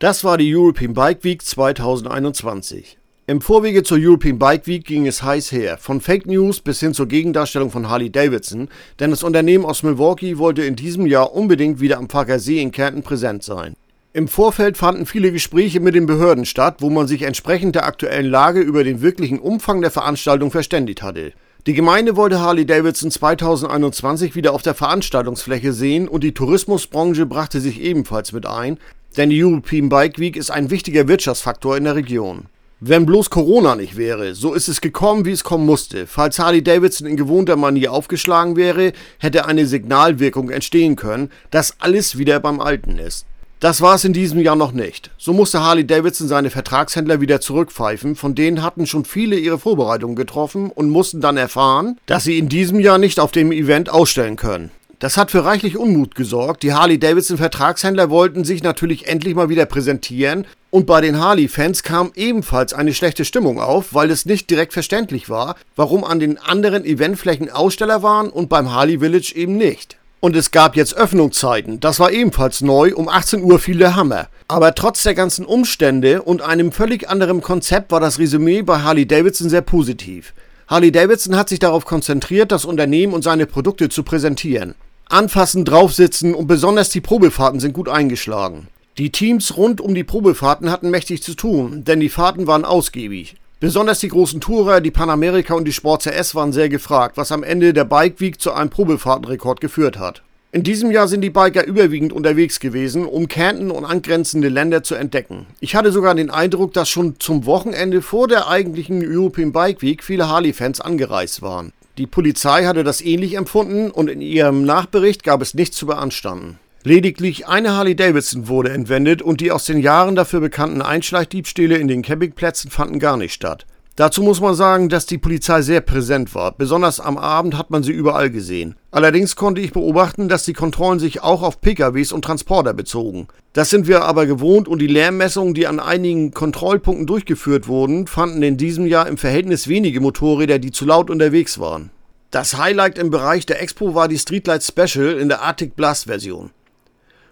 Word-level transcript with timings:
Das 0.00 0.24
war 0.24 0.38
die 0.38 0.56
European 0.56 0.94
Bike 0.94 1.24
Week 1.24 1.42
2021. 1.42 2.96
Im 3.26 3.42
Vorwege 3.42 3.82
zur 3.82 3.98
European 4.00 4.38
Bike 4.38 4.66
Week 4.66 4.82
ging 4.82 5.06
es 5.06 5.22
heiß 5.22 5.52
her, 5.52 5.76
von 5.76 6.00
Fake 6.00 6.24
News 6.24 6.60
bis 6.60 6.80
hin 6.80 6.94
zur 6.94 7.06
Gegendarstellung 7.06 7.70
von 7.70 7.90
Harley 7.90 8.08
Davidson, 8.08 8.70
denn 8.98 9.10
das 9.10 9.22
Unternehmen 9.22 9.66
aus 9.66 9.82
Milwaukee 9.82 10.38
wollte 10.38 10.62
in 10.62 10.74
diesem 10.74 11.04
Jahr 11.04 11.34
unbedingt 11.34 11.80
wieder 11.80 11.98
am 11.98 12.08
Pfarrer 12.08 12.38
See 12.38 12.62
in 12.62 12.72
Kärnten 12.72 13.02
präsent 13.02 13.42
sein. 13.42 13.74
Im 14.14 14.26
Vorfeld 14.26 14.78
fanden 14.78 15.04
viele 15.04 15.32
Gespräche 15.32 15.80
mit 15.80 15.94
den 15.94 16.06
Behörden 16.06 16.46
statt, 16.46 16.76
wo 16.78 16.88
man 16.88 17.06
sich 17.06 17.20
entsprechend 17.20 17.74
der 17.74 17.84
aktuellen 17.84 18.30
Lage 18.30 18.60
über 18.60 18.84
den 18.84 19.02
wirklichen 19.02 19.38
Umfang 19.38 19.82
der 19.82 19.90
Veranstaltung 19.90 20.50
verständigt 20.50 21.02
hatte. 21.02 21.34
Die 21.66 21.74
Gemeinde 21.74 22.16
wollte 22.16 22.40
Harley 22.40 22.64
Davidson 22.64 23.10
2021 23.10 24.34
wieder 24.34 24.54
auf 24.54 24.62
der 24.62 24.72
Veranstaltungsfläche 24.72 25.74
sehen 25.74 26.08
und 26.08 26.24
die 26.24 26.32
Tourismusbranche 26.32 27.26
brachte 27.26 27.60
sich 27.60 27.82
ebenfalls 27.82 28.32
mit 28.32 28.46
ein, 28.46 28.78
denn 29.16 29.30
die 29.30 29.42
European 29.42 29.88
Bike 29.88 30.18
Week 30.18 30.36
ist 30.36 30.50
ein 30.50 30.70
wichtiger 30.70 31.08
Wirtschaftsfaktor 31.08 31.76
in 31.76 31.84
der 31.84 31.96
Region. 31.96 32.46
Wenn 32.82 33.04
bloß 33.04 33.28
Corona 33.28 33.74
nicht 33.74 33.98
wäre, 33.98 34.34
so 34.34 34.54
ist 34.54 34.68
es 34.68 34.80
gekommen, 34.80 35.26
wie 35.26 35.32
es 35.32 35.44
kommen 35.44 35.66
musste. 35.66 36.06
Falls 36.06 36.38
Harley 36.38 36.62
Davidson 36.62 37.06
in 37.06 37.18
gewohnter 37.18 37.56
Manier 37.56 37.92
aufgeschlagen 37.92 38.56
wäre, 38.56 38.94
hätte 39.18 39.44
eine 39.44 39.66
Signalwirkung 39.66 40.48
entstehen 40.48 40.96
können, 40.96 41.30
dass 41.50 41.76
alles 41.80 42.16
wieder 42.16 42.40
beim 42.40 42.58
Alten 42.58 42.98
ist. 42.98 43.26
Das 43.60 43.82
war 43.82 43.96
es 43.96 44.06
in 44.06 44.14
diesem 44.14 44.40
Jahr 44.40 44.56
noch 44.56 44.72
nicht. 44.72 45.10
So 45.18 45.34
musste 45.34 45.60
Harley 45.60 45.86
Davidson 45.86 46.26
seine 46.26 46.48
Vertragshändler 46.48 47.20
wieder 47.20 47.42
zurückpfeifen, 47.42 48.16
von 48.16 48.34
denen 48.34 48.62
hatten 48.62 48.86
schon 48.86 49.04
viele 49.04 49.36
ihre 49.36 49.58
Vorbereitungen 49.58 50.16
getroffen 50.16 50.70
und 50.70 50.88
mussten 50.88 51.20
dann 51.20 51.36
erfahren, 51.36 51.98
dass 52.06 52.24
sie 52.24 52.38
in 52.38 52.48
diesem 52.48 52.80
Jahr 52.80 52.96
nicht 52.96 53.20
auf 53.20 53.32
dem 53.32 53.52
Event 53.52 53.90
ausstellen 53.90 54.36
können. 54.36 54.70
Das 55.00 55.16
hat 55.16 55.30
für 55.30 55.46
reichlich 55.46 55.78
Unmut 55.78 56.14
gesorgt. 56.14 56.62
Die 56.62 56.74
Harley 56.74 56.98
Davidson 56.98 57.38
Vertragshändler 57.38 58.10
wollten 58.10 58.44
sich 58.44 58.62
natürlich 58.62 59.08
endlich 59.08 59.34
mal 59.34 59.48
wieder 59.48 59.64
präsentieren 59.64 60.46
und 60.68 60.86
bei 60.86 61.00
den 61.00 61.18
Harley-Fans 61.18 61.82
kam 61.82 62.12
ebenfalls 62.14 62.74
eine 62.74 62.92
schlechte 62.92 63.24
Stimmung 63.24 63.58
auf, 63.60 63.94
weil 63.94 64.10
es 64.10 64.26
nicht 64.26 64.50
direkt 64.50 64.74
verständlich 64.74 65.30
war, 65.30 65.56
warum 65.74 66.04
an 66.04 66.20
den 66.20 66.36
anderen 66.36 66.84
Eventflächen 66.84 67.50
Aussteller 67.50 68.02
waren 68.02 68.28
und 68.28 68.50
beim 68.50 68.74
Harley 68.74 68.98
Village 68.98 69.32
eben 69.34 69.56
nicht. 69.56 69.96
Und 70.20 70.36
es 70.36 70.50
gab 70.50 70.76
jetzt 70.76 70.94
Öffnungszeiten. 70.94 71.80
Das 71.80 71.98
war 71.98 72.12
ebenfalls 72.12 72.60
neu. 72.60 72.94
Um 72.94 73.08
18 73.08 73.42
Uhr 73.42 73.58
fiel 73.58 73.78
der 73.78 73.96
Hammer. 73.96 74.28
Aber 74.48 74.74
trotz 74.74 75.02
der 75.02 75.14
ganzen 75.14 75.46
Umstände 75.46 76.20
und 76.20 76.42
einem 76.42 76.72
völlig 76.72 77.08
anderen 77.08 77.40
Konzept 77.40 77.90
war 77.90 78.00
das 78.00 78.18
Resümee 78.18 78.60
bei 78.60 78.80
Harley 78.80 79.06
Davidson 79.06 79.48
sehr 79.48 79.62
positiv. 79.62 80.34
Harley 80.68 80.92
Davidson 80.92 81.36
hat 81.36 81.48
sich 81.48 81.58
darauf 81.58 81.86
konzentriert, 81.86 82.52
das 82.52 82.66
Unternehmen 82.66 83.14
und 83.14 83.24
seine 83.24 83.46
Produkte 83.46 83.88
zu 83.88 84.02
präsentieren. 84.02 84.74
Anfassen, 85.10 85.64
draufsitzen 85.64 86.34
und 86.34 86.46
besonders 86.46 86.90
die 86.90 87.00
Probefahrten 87.00 87.58
sind 87.58 87.72
gut 87.72 87.88
eingeschlagen. 87.88 88.68
Die 88.96 89.10
Teams 89.10 89.56
rund 89.56 89.80
um 89.80 89.94
die 89.94 90.04
Probefahrten 90.04 90.70
hatten 90.70 90.90
mächtig 90.90 91.22
zu 91.22 91.34
tun, 91.34 91.82
denn 91.84 91.98
die 91.98 92.08
Fahrten 92.08 92.46
waren 92.46 92.64
ausgiebig. 92.64 93.34
Besonders 93.58 93.98
die 93.98 94.08
großen 94.08 94.40
Tourer, 94.40 94.80
die 94.80 94.92
Panamerika 94.92 95.54
und 95.54 95.64
die 95.64 95.72
Sport 95.72 96.04
CS 96.04 96.34
waren 96.36 96.52
sehr 96.52 96.68
gefragt, 96.68 97.16
was 97.16 97.32
am 97.32 97.42
Ende 97.42 97.72
der 97.72 97.84
Bike 97.84 98.20
Week 98.20 98.40
zu 98.40 98.52
einem 98.52 98.70
Probefahrtenrekord 98.70 99.60
geführt 99.60 99.98
hat. 99.98 100.22
In 100.52 100.62
diesem 100.62 100.90
Jahr 100.92 101.08
sind 101.08 101.22
die 101.22 101.30
Biker 101.30 101.64
überwiegend 101.64 102.12
unterwegs 102.12 102.60
gewesen, 102.60 103.04
um 103.04 103.26
Kärnten 103.26 103.70
und 103.70 103.84
angrenzende 103.84 104.48
Länder 104.48 104.82
zu 104.82 104.94
entdecken. 104.94 105.46
Ich 105.60 105.74
hatte 105.74 105.92
sogar 105.92 106.14
den 106.14 106.30
Eindruck, 106.30 106.72
dass 106.72 106.88
schon 106.88 107.18
zum 107.18 107.46
Wochenende 107.46 108.00
vor 108.02 108.28
der 108.28 108.48
eigentlichen 108.48 109.02
European 109.04 109.52
Bike 109.52 109.82
Week 109.82 110.04
viele 110.04 110.28
Harley-Fans 110.28 110.80
angereist 110.80 111.42
waren. 111.42 111.72
Die 111.98 112.06
Polizei 112.06 112.64
hatte 112.64 112.84
das 112.84 113.00
ähnlich 113.00 113.34
empfunden 113.34 113.90
und 113.90 114.08
in 114.08 114.20
ihrem 114.20 114.64
Nachbericht 114.64 115.24
gab 115.24 115.42
es 115.42 115.54
nichts 115.54 115.76
zu 115.76 115.86
beanstanden. 115.86 116.58
Lediglich 116.82 117.46
eine 117.46 117.72
Harley 117.72 117.94
Davidson 117.94 118.48
wurde 118.48 118.70
entwendet 118.70 119.20
und 119.20 119.42
die 119.42 119.52
aus 119.52 119.66
den 119.66 119.80
Jahren 119.80 120.16
dafür 120.16 120.40
bekannten 120.40 120.80
Einschleichdiebstähle 120.80 121.76
in 121.76 121.88
den 121.88 122.00
Campingplätzen 122.02 122.70
fanden 122.70 122.98
gar 122.98 123.18
nicht 123.18 123.34
statt. 123.34 123.66
Dazu 123.96 124.22
muss 124.22 124.40
man 124.40 124.54
sagen, 124.54 124.88
dass 124.88 125.04
die 125.04 125.18
Polizei 125.18 125.62
sehr 125.62 125.80
präsent 125.80 126.34
war. 126.34 126.52
Besonders 126.52 127.00
am 127.00 127.18
Abend 127.18 127.58
hat 127.58 127.70
man 127.70 127.82
sie 127.82 127.92
überall 127.92 128.30
gesehen. 128.30 128.76
Allerdings 128.90 129.36
konnte 129.36 129.60
ich 129.60 129.72
beobachten, 129.72 130.28
dass 130.28 130.44
die 130.44 130.52
Kontrollen 130.52 130.98
sich 130.98 131.22
auch 131.22 131.42
auf 131.42 131.60
PKWs 131.60 132.12
und 132.12 132.24
Transporter 132.24 132.72
bezogen. 132.72 133.28
Das 133.52 133.68
sind 133.68 133.88
wir 133.88 134.04
aber 134.04 134.26
gewohnt 134.26 134.68
und 134.68 134.78
die 134.78 134.86
Lärmmessungen, 134.86 135.54
die 135.54 135.66
an 135.66 135.80
einigen 135.80 136.32
Kontrollpunkten 136.32 137.06
durchgeführt 137.06 137.68
wurden, 137.68 138.06
fanden 138.06 138.42
in 138.42 138.56
diesem 138.56 138.86
Jahr 138.86 139.06
im 139.08 139.18
Verhältnis 139.18 139.68
wenige 139.68 140.00
Motorräder, 140.00 140.58
die 140.58 140.70
zu 140.70 140.86
laut 140.86 141.10
unterwegs 141.10 141.58
waren. 141.58 141.90
Das 142.30 142.56
Highlight 142.56 142.96
im 142.96 143.10
Bereich 143.10 143.44
der 143.44 143.60
Expo 143.60 143.94
war 143.96 144.06
die 144.06 144.18
Streetlight 144.18 144.62
Special 144.62 145.18
in 145.18 145.28
der 145.28 145.42
Arctic 145.42 145.74
Blast 145.74 146.04
Version. 146.04 146.50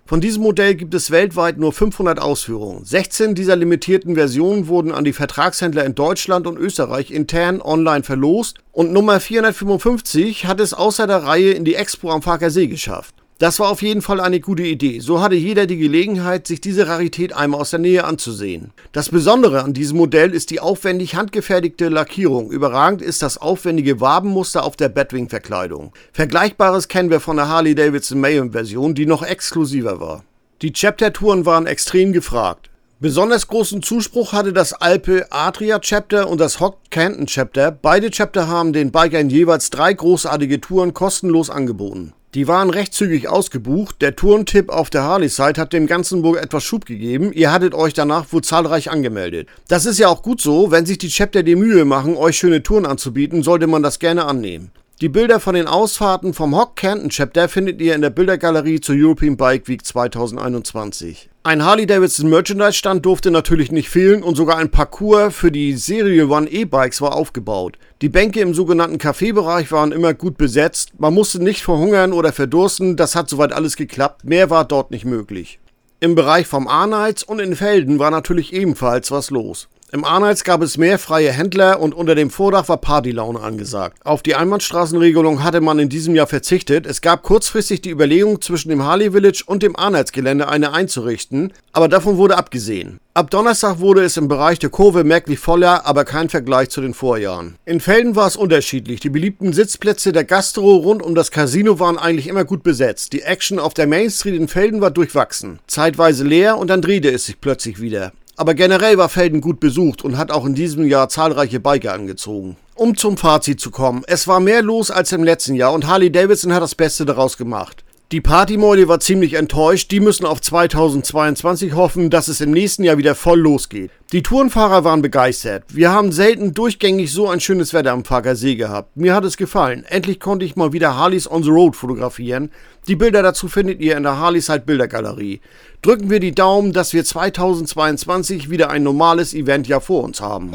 Von 0.09 0.23
diesem 0.23 0.43
Modell 0.43 0.75
gibt 0.75 0.95
es 0.95 1.11
weltweit 1.11 1.59
nur 1.59 1.71
500 1.71 2.19
Ausführungen. 2.19 2.83
16 2.83 3.35
dieser 3.35 3.57
limitierten 3.57 4.15
Versionen 4.15 4.67
wurden 4.67 4.91
an 4.91 5.05
die 5.05 5.13
Vertragshändler 5.13 5.85
in 5.85 5.95
Deutschland 5.95 6.47
und 6.47 6.57
Österreich 6.57 7.11
intern 7.11 7.61
online 7.61 8.03
verlost 8.03 8.57
und 8.73 8.91
Nummer 8.91 9.21
455 9.21 10.47
hat 10.47 10.61
es 10.61 10.73
außer 10.73 11.07
der 11.07 11.25
Reihe 11.25 11.51
in 11.51 11.67
die 11.67 11.75
Expo 11.75 12.11
am 12.11 12.23
Farkersee 12.23 12.69
geschafft. 12.69 13.15
Das 13.39 13.61
war 13.61 13.69
auf 13.69 13.83
jeden 13.83 14.03
Fall 14.03 14.19
eine 14.21 14.41
gute 14.41 14.65
Idee. 14.65 14.99
So 14.99 15.21
hatte 15.21 15.37
jeder 15.37 15.67
die 15.67 15.77
Gelegenheit, 15.77 16.49
sich 16.49 16.61
diese 16.61 16.89
Rarität 16.89 17.33
einmal 17.33 17.61
aus 17.61 17.71
der 17.71 17.79
Nähe 17.79 18.03
anzusehen. 18.03 18.73
Das 18.91 19.11
Besondere 19.11 19.63
an 19.63 19.75
diesem 19.75 19.99
Modell 19.99 20.35
ist 20.35 20.51
die 20.51 20.59
aufwendig 20.59 21.15
handgefertigte 21.15 21.89
Lackierung. 21.89 22.51
Überragend 22.51 23.01
ist 23.01 23.23
das 23.23 23.39
aufwendige 23.39 24.01
Wabenmuster 24.01 24.65
auf 24.65 24.75
der 24.75 24.89
Batwing-Verkleidung. 24.89 25.93
Vergleichbares 26.13 26.89
kennen 26.89 27.11
wir 27.11 27.21
von 27.21 27.37
der 27.37 27.49
Harley-Davidson 27.49 28.19
Mayhem-Version, 28.19 28.97
die 28.97 29.07
noch 29.07 29.23
exklusiver 29.23 30.01
war. 30.01 30.25
Die 30.61 30.73
Chapter-Touren 30.73 31.47
waren 31.47 31.69
extrem 31.69 32.13
gefragt. 32.13 32.71
Besonders 32.99 33.47
großen 33.47 33.85
Zuspruch 33.85 34.33
hatte 34.33 34.53
das 34.53 34.73
Alpe 34.73 35.29
Adria 35.31 35.79
Chapter 35.79 36.29
und 36.29 36.41
das 36.41 36.59
Hock 36.59 36.79
Canton 36.91 37.27
Chapter. 37.27 37.71
Beide 37.71 38.11
Chapter 38.11 38.49
haben 38.49 38.73
den 38.73 38.91
Bikern 38.91 39.31
jeweils 39.31 39.71
drei 39.71 39.93
großartige 39.93 40.61
Touren 40.61 40.93
kostenlos 40.93 41.51
angeboten. 41.51 42.15
Die 42.35 42.47
waren 42.47 42.69
recht 42.69 42.93
zügig 42.93 43.27
ausgebucht. 43.29 44.03
Der 44.03 44.15
Tourentipp 44.15 44.69
auf 44.69 44.91
der 44.91 45.03
Harley-Site 45.03 45.59
hat 45.59 45.73
dem 45.73 45.87
Ganzen 45.87 46.23
wohl 46.23 46.37
etwas 46.37 46.63
Schub 46.63 46.85
gegeben. 46.85 47.33
Ihr 47.33 47.51
hattet 47.51 47.73
euch 47.73 47.95
danach 47.95 48.31
wohl 48.33 48.43
zahlreich 48.43 48.91
angemeldet. 48.91 49.49
Das 49.67 49.87
ist 49.87 49.99
ja 49.99 50.09
auch 50.09 50.23
gut 50.23 50.43
so. 50.43 50.71
Wenn 50.71 50.85
sich 50.85 50.99
die 50.99 51.09
Chapter 51.09 51.43
die 51.43 51.57
Mühe 51.57 51.87
machen, 51.87 52.17
euch 52.17 52.37
schöne 52.37 52.63
Touren 52.63 52.85
anzubieten, 52.85 53.43
sollte 53.43 53.67
man 53.67 53.83
das 53.83 53.99
gerne 53.99 54.27
annehmen. 54.27 54.71
Die 55.01 55.09
Bilder 55.09 55.39
von 55.39 55.55
den 55.55 55.69
Ausfahrten 55.69 56.35
vom 56.35 56.57
Hock 56.57 56.75
Canton 56.75 57.11
Chapter 57.11 57.49
findet 57.49 57.81
ihr 57.81 57.95
in 57.95 58.01
der 58.01 58.11
Bildergalerie 58.11 58.81
zur 58.81 58.97
European 58.99 59.37
Bike 59.37 59.69
Week 59.69 59.87
2021. 59.87 61.31
Ein 61.45 61.65
Harley-Davidson 61.65 62.29
Merchandise-Stand 62.29 63.07
durfte 63.07 63.31
natürlich 63.31 63.71
nicht 63.71 63.91
fehlen 63.91 64.25
und 64.25 64.35
sogar 64.35 64.57
ein 64.59 64.73
Parcours 64.73 65.33
für 65.37 65.53
die 65.53 65.75
Serial 65.75 66.33
One 66.33 66.51
E-Bikes 66.51 67.01
war 67.01 67.15
aufgebaut. 67.15 67.79
Die 68.03 68.09
Bänke 68.09 68.41
im 68.41 68.55
sogenannten 68.55 68.99
Kaffeebereich 68.99 69.71
waren 69.71 69.93
immer 69.93 70.15
gut 70.15 70.37
besetzt. 70.37 70.99
Man 70.99 71.15
musste 71.15 71.41
nicht 71.41 71.63
verhungern 71.63 72.13
oder 72.13 72.33
verdursten, 72.33 72.97
das 72.97 73.15
hat 73.15 73.31
soweit 73.31 73.53
alles 73.53 73.77
geklappt. 73.77 74.25
Mehr 74.25 74.51
war 74.51 74.65
dort 74.65 74.91
nicht 74.91 75.05
möglich. 75.05 75.61
Im 76.01 76.17
Bereich 76.17 76.49
vom 76.49 76.67
Arneiz 76.67 77.23
und 77.23 77.39
in 77.39 77.55
Felden 77.55 78.01
war 78.01 78.11
natürlich 78.11 78.53
ebenfalls 78.53 79.13
was 79.13 79.31
los. 79.31 79.69
Im 79.91 80.05
Arnheits 80.05 80.45
gab 80.45 80.61
es 80.61 80.77
mehr 80.77 80.99
freie 80.99 81.33
Händler 81.33 81.81
und 81.81 81.95
unter 81.95 82.15
dem 82.15 82.29
Vordach 82.29 82.69
war 82.69 82.77
Partylaune 82.77 83.41
angesagt. 83.41 83.97
Auf 84.05 84.23
die 84.23 84.35
Einbahnstraßenregelung 84.35 85.43
hatte 85.43 85.63
man 85.63 85.79
in 85.79 85.89
diesem 85.89 86.15
Jahr 86.15 86.27
verzichtet. 86.27 86.85
Es 86.85 87.01
gab 87.01 87.23
kurzfristig 87.23 87.81
die 87.81 87.89
Überlegung, 87.89 88.43
zwischen 88.43 88.69
dem 88.69 88.85
Harley 88.85 89.13
Village 89.13 89.45
und 89.47 89.63
dem 89.63 89.77
Arnheitsgelände 89.77 90.47
eine 90.47 90.75
einzurichten, 90.75 91.55
aber 91.73 91.89
davon 91.89 92.19
wurde 92.19 92.37
abgesehen. 92.37 92.99
Ab 93.15 93.31
Donnerstag 93.31 93.81
wurde 93.81 94.05
es 94.05 94.19
im 94.19 94.29
Bereich 94.29 94.59
der 94.59 94.69
Kurve 94.69 95.05
merklich 95.05 95.39
voller, 95.39 95.87
aber 95.87 96.05
kein 96.05 96.29
Vergleich 96.29 96.69
zu 96.69 96.83
den 96.83 96.93
Vorjahren. 96.93 97.57
In 97.65 97.81
Felden 97.81 98.15
war 98.15 98.27
es 98.27 98.37
unterschiedlich. 98.37 99.01
Die 99.01 99.09
beliebten 99.09 99.55
Sitzplätze 99.55 100.13
der 100.13 100.25
Gastro 100.25 100.77
rund 100.77 101.03
um 101.03 101.15
das 101.15 101.31
Casino 101.31 101.81
waren 101.81 101.97
eigentlich 101.97 102.29
immer 102.29 102.45
gut 102.45 102.63
besetzt. 102.63 103.15
Die 103.15 103.23
Action 103.23 103.59
auf 103.59 103.73
der 103.73 103.87
Main 103.87 104.11
Street 104.11 104.39
in 104.39 104.49
Felden 104.49 104.83
war 104.83 104.91
durchwachsen. 104.91 105.61
Zeitweise 105.67 106.25
leer 106.25 106.59
und 106.59 106.69
dann 106.69 106.83
drehte 106.83 107.11
es 107.11 107.25
sich 107.25 107.41
plötzlich 107.41 107.81
wieder. 107.81 108.13
Aber 108.39 108.55
generell 108.55 108.97
war 108.99 109.09
Felden 109.09 109.41
gut 109.41 109.59
besucht 109.59 110.05
und 110.05 110.17
hat 110.17 110.31
auch 110.31 110.47
in 110.47 110.55
diesem 110.55 110.87
Jahr 110.87 111.09
zahlreiche 111.09 111.59
Biker 111.59 111.93
angezogen. 111.93 112.57
Um 112.77 112.97
zum 112.97 113.17
Fazit 113.17 113.59
zu 113.59 113.73
kommen, 113.73 114.05
es 114.07 114.29
war 114.29 114.39
mehr 114.39 114.63
los 114.63 114.93
als 114.93 115.11
im 115.11 115.25
letzten 115.25 115.57
Jahr 115.57 115.73
und 115.73 115.89
Harley 115.89 116.13
Davidson 116.13 116.55
hat 116.55 116.63
das 116.63 116.77
Beste 116.77 117.05
daraus 117.05 117.37
gemacht. 117.37 117.83
Die 118.11 118.23
Partymeule 118.23 118.89
war 118.89 119.01
ziemlich 119.01 119.35
enttäuscht, 119.35 119.91
die 119.91 120.01
müssen 120.01 120.25
auf 120.25 120.41
2022 120.41 121.75
hoffen, 121.75 122.09
dass 122.09 122.29
es 122.29 122.41
im 122.41 122.53
nächsten 122.53 122.83
Jahr 122.83 122.97
wieder 122.97 123.15
voll 123.15 123.39
losgeht. 123.39 123.91
Die 124.13 124.23
Tourenfahrer 124.23 124.83
waren 124.83 125.03
begeistert. 125.03 125.65
Wir 125.69 125.91
haben 125.91 126.11
selten 126.11 126.55
durchgängig 126.55 127.13
so 127.13 127.29
ein 127.29 127.41
schönes 127.41 127.75
Wetter 127.75 127.93
am 127.93 128.07
Farker 128.07 128.35
See 128.35 128.55
gehabt. 128.55 128.97
Mir 128.97 129.15
hat 129.15 129.25
es 129.25 129.37
gefallen. 129.37 129.85
Endlich 129.87 130.21
konnte 130.21 130.47
ich 130.47 130.57
mal 130.57 130.73
wieder 130.73 130.97
Harleys 130.97 131.31
on 131.31 131.43
the 131.43 131.51
Road 131.51 131.77
fotografieren. 131.77 132.51
Die 132.87 132.97
Bilder 132.97 133.23
dazu 133.23 133.47
findet 133.47 133.83
ihr 133.83 133.95
in 133.99 134.05
der 134.05 134.17
Harleys 134.17 134.49
halt 134.49 134.65
Bildergalerie. 134.65 135.43
Drücken 135.83 136.09
wir 136.09 136.19
die 136.19 136.35
Daumen, 136.35 136.73
dass 136.73 136.95
wir 136.95 137.05
2022 137.05 138.49
wieder 138.49 138.71
ein 138.71 138.85
normales 138.85 139.35
Event 139.35 139.69
ja 139.69 139.81
vor 139.81 140.03
uns 140.03 140.23
haben. 140.23 140.55